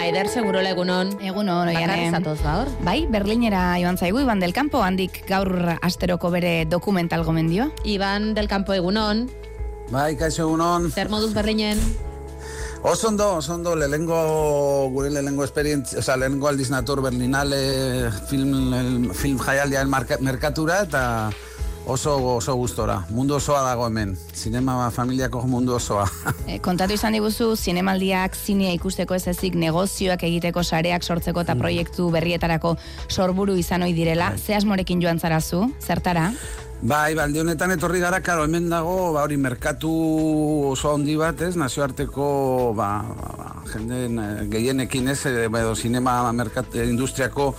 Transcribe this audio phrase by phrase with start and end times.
[0.00, 1.10] Maider, seguro egunon.
[1.20, 1.90] Egunon, oian.
[1.90, 2.68] Bakarri zatoz gaur.
[2.86, 7.66] Bai, Berlinera joan zaigu, Iban del Campo, handik gaur asteroko bere dokumental gomendioa.
[7.84, 9.26] Iban del Campo egunon.
[9.92, 10.88] Bai, kaixo egunon.
[10.88, 11.76] Zer moduz Berlinen?
[12.80, 19.12] Oso ondo, oso ondo, lehengo, gure lehengo esperientzia, o sea, lehengo aldiz nator Berlinale film,
[19.12, 19.92] film jaialdian
[20.24, 21.02] merkatura, eta
[21.90, 23.02] oso oso gustora.
[23.10, 24.16] Mundu osoa dago hemen.
[24.34, 26.06] Zinema familiako mundu osoa.
[26.48, 31.64] e, kontatu izan diguzu, zinemaldiak zinea ikusteko ez ezik negozioak egiteko sareak sortzeko eta mm.
[31.66, 32.76] proiektu berrietarako
[33.08, 34.32] sorburu izan ohi direla.
[34.34, 34.38] Bai.
[34.38, 35.66] Ze asmorekin joan zarazu?
[35.80, 36.30] Zertara?
[36.80, 39.90] Bai, balde honetan etorri gara, karo, hemen dago, ba, hori, merkatu
[40.70, 42.28] oso handi bat, ez, nazioarteko,
[42.76, 47.50] ba, ba, ba jende eh, gehienekin ez, edo zinema merkat, industriako,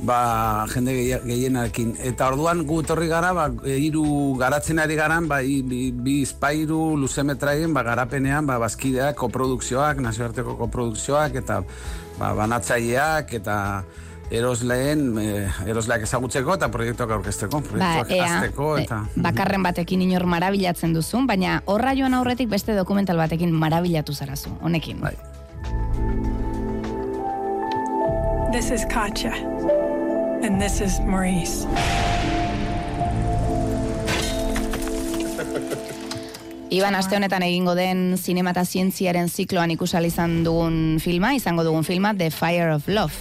[0.00, 1.94] ba, jende gehienarekin.
[2.04, 7.72] Eta orduan gu etorri gara, ba, hiru garatzen ari garan, ba, bi, bi izpairu luzemetraien,
[7.74, 11.62] ba, garapenean, ba, bazkideak, koprodukzioak, nazioarteko koprodukzioak, eta
[12.18, 13.56] ba, banatzaileak, eta
[14.30, 19.00] erosleen, e, erosleak ezagutzeko eta proiektuak aurkezteko, proiektuak ba, azteko, eta...
[19.22, 25.00] bakarren batekin inor marabilatzen duzun, baina horra joan aurretik beste dokumental batekin marabilatu zarazu, honekin.
[25.00, 25.14] Bai.
[28.52, 29.85] This is Katja.
[30.46, 31.66] And this is Maurice.
[36.70, 41.82] Iban aste honetan egingo den sinema eta zientziaren zikloan ikusal izan dugun filma, izango dugun
[41.82, 43.18] filma, The Fire of Love.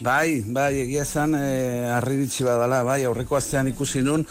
[0.00, 4.24] Bai, bai, egia esan, e, arribitsi badala, bai, aurreko astean ikusi nun,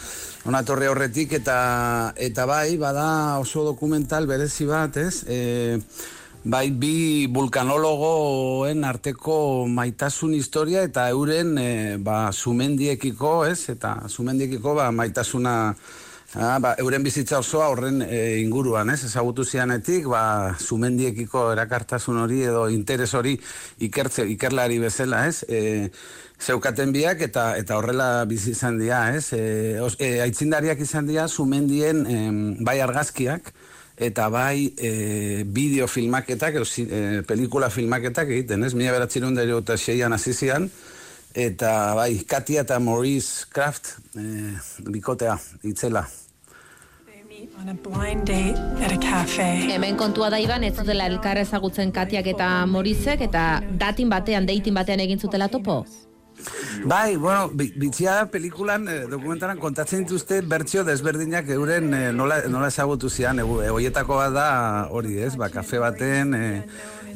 [0.50, 5.22] onatorre horretik, eta, eta bai, bada oso dokumental berezi bat, ez?
[5.30, 5.78] E,
[6.46, 13.64] Bai, bi vulkanologoen arteko maitasun historia eta euren e, ba, sumendiekiko, ez?
[13.72, 15.56] Eta sumendiekiko ba, maitasuna,
[16.38, 19.00] ah, ba, euren bizitza osoa horren e, inguruan, ez?
[19.10, 23.34] Ezagutu zianetik, ba, sumendiekiko erakartasun hori edo interes hori
[23.82, 25.42] ikertze, ikerlari bezala, ez?
[25.50, 25.90] E,
[26.38, 29.32] zeukaten biak eta eta horrela bizi izan dira, ez?
[29.34, 32.20] E, e, aitzindariak izan dira sumendien e,
[32.62, 33.50] bai argazkiak,
[33.96, 38.74] eta bai e, bideo filmaketak, e, pelikula filmaketak egiten, ez?
[38.74, 40.68] Mila beratzen dut eta seian azizian,
[41.34, 44.54] eta bai, Katia eta Maurice Kraft e,
[44.92, 46.06] bikotea, itzela.
[49.74, 54.74] Hemen kontua da iban, ez zutela elkar ezagutzen Katiak eta Morizek, eta datin batean, deitin
[54.76, 55.84] batean egin zutela topo?
[56.84, 63.10] Bai, bueno, bitzia pelikulan, eh, dokumentaran kontatzen dituzte bertsio desberdinak euren eh, nola, nola ezagutu
[63.10, 64.48] zian, egoietako bat da
[64.90, 66.62] hori ez, ba, kafe baten, eh,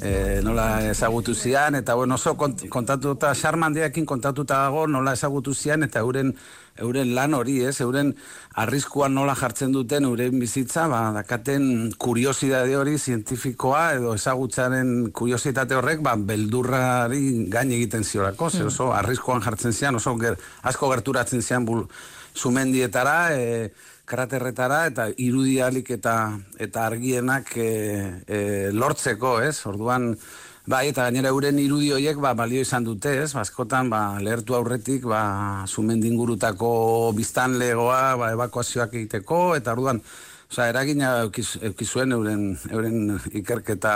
[0.01, 6.01] eh, nola ezagutu zian, eta bueno, oso kontatuta, xarmandiakin kontatuta dago nola ezagutu zian, eta
[6.01, 6.35] euren
[6.81, 8.13] euren lan hori, ez, euren
[8.61, 16.03] arriskuan nola jartzen duten euren bizitza, ba, dakaten kuriosidade hori zientifikoa edo ezagutzaren kuriositate horrek,
[16.07, 18.73] ba, beldurrari gain egiten ziorako, mm.
[18.73, 21.87] oso arriskuan jartzen zian, oso ger, asko gerturatzen zian bul,
[22.35, 23.71] sumendietara, e,
[24.11, 26.15] kraterretara eta irudialik eta
[26.59, 27.71] eta argienak e,
[28.27, 28.39] e,
[28.75, 29.55] lortzeko, ez?
[29.71, 30.15] Orduan
[30.69, 33.31] Bai, eta gainera euren irudi horiek ba, balio izan dute, ez?
[33.33, 36.73] Baskotan, ba, lehertu aurretik, ba, sumendingurutako
[37.17, 40.03] biztan legoa, ba, evakuazioak egiteko, eta orduan,
[40.51, 42.41] Osa, eragina eukizuen euren,
[42.75, 43.93] euren ikerketa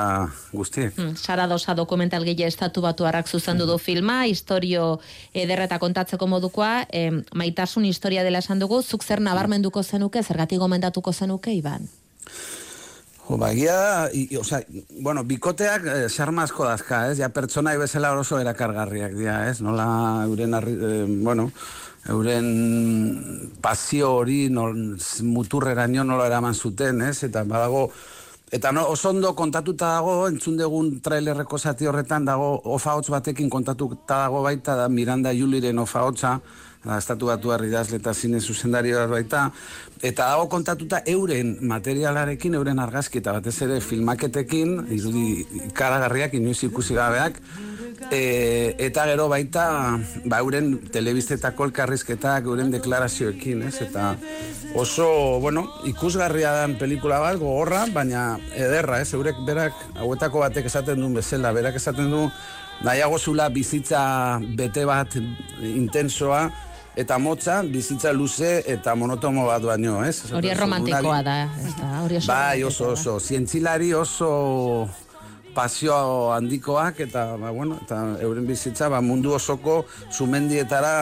[0.54, 0.92] guztiek.
[0.94, 5.00] Hmm, Sara dosa dokumental gehi estatu batu harrak zuzendu du filma, historio
[5.34, 11.12] ederreta kontatzeko modukoa, eh, maitasun historia dela esan dugu, zuk zer nabarmenduko zenuke, zergatik gomendatuko
[11.12, 11.90] zenuke, Iban?
[13.24, 14.60] Jo, ba, egia, o sea,
[15.00, 17.16] bueno, bikoteak eh, sarmazko dazka, ez?
[17.22, 19.62] Ja, pertsona bezala oso erakargarriak dira, ez?
[19.64, 19.86] Nola,
[20.26, 21.48] euren, arri, eh, bueno,
[22.12, 22.50] euren
[23.64, 24.76] pasio hori nol,
[25.24, 27.22] muturrera nio nola eraman zuten, ez?
[27.24, 27.86] Eta badago,
[28.54, 34.18] eta no, oso ondo kontatuta dago, entzun degun trailerreko zati horretan dago, ofa batekin kontatuta
[34.28, 36.38] dago baita, da Miranda Juliren ofa hotza,
[36.98, 39.50] estatu batu harri eta zine zuzendario baita,
[40.00, 46.94] eta dago kontatuta euren materialarekin, euren argazki, eta batez ere filmaketekin, irudi ikaragarriak, inoiz ikusi
[46.94, 47.40] gabeak,
[48.10, 53.76] e, eta gero baita, ba, euren telebiztetako elkarrizketak, euren deklarazioekin, ez?
[53.84, 54.14] Eta
[54.78, 55.06] oso,
[55.44, 59.12] bueno, ikusgarria dan pelikula bat, gogorra, baina ederra, ez?
[59.14, 62.26] Eurek berak, hauetako batek esaten duen bezala, berak esaten du,
[62.84, 64.04] nahiago zula bizitza
[64.58, 65.16] bete bat
[65.62, 66.48] intensoa,
[66.96, 70.30] eta motza, bizitza luze eta monotomo bat baino, ez?
[70.32, 71.38] Hori romantikoa da,
[72.02, 72.30] hori oso.
[72.30, 74.30] Bai, oso, oso, zientzilari oso
[75.54, 75.96] pasio
[76.34, 80.94] handikoak eta, ba, bueno, eta euren bizitza, ba, mundu osoko sumendietara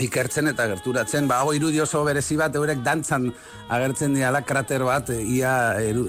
[0.00, 3.30] ikertzen eta gerturatzen, ba, hau irudi oso berezi bat, eurek dantzan
[3.68, 5.52] agertzen diala krater bat, ia
[5.82, 6.06] eru,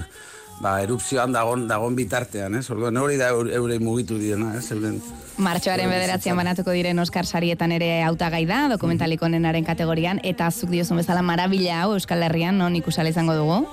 [0.62, 2.68] ba, erupzioan dagon, dagon bitartean, ez?
[2.71, 4.69] Orduan hori da eure, mugitu diena, ez?
[4.71, 5.01] Euren,
[5.42, 11.01] Martxoaren bederatzean banatuko diren Oscar sarietan ere hautagai da, dokumentalik onenaren kategorian, eta zuk diozun
[11.01, 13.63] bezala marabila hau Euskal Herrian, non ikusala izango dugu?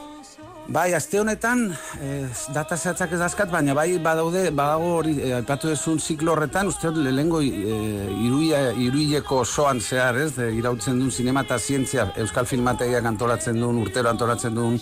[0.69, 1.63] Bai, aste honetan,
[2.05, 6.69] eh, data zehatzak ez dazkat, baina bai badaude, badago hori, eh, aipatu dezun ziklo horretan,
[6.69, 12.11] uste dut lehengo eh, iruia, iruileko osoan zehar, ez, de, irautzen duen sinema eta zientzia,
[12.21, 14.77] Euskal Filmategiak antolatzen duen, urtero antolatzen duen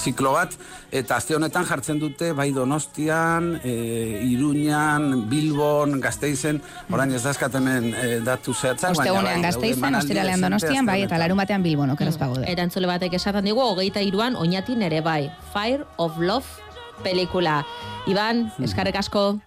[0.00, 0.54] ziklo bat,
[0.90, 6.60] eta aste honetan jartzen dute, bai Donostian, e, Iruñan, Bilbon, Gasteizen,
[6.90, 11.18] orain ez dazkat hemen e, datu zehatzak, baina Ostegunean bai, gazteizen, ostiralean donostian, bai, eta
[11.18, 12.18] larun batean bilbon, okeraz Mm.
[12.24, 12.50] pagode.
[12.50, 15.30] Erantzule batek esaten digu, hogeita iruan, oinatin ere bai.
[15.52, 16.46] Fire of Love
[17.04, 17.64] pelikula.
[18.06, 19.38] Iban, eskarek asko,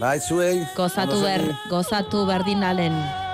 [0.00, 0.62] Bai, zuei.
[0.76, 1.68] gozatu ber, segi.
[1.70, 3.27] gozatu berdin alen.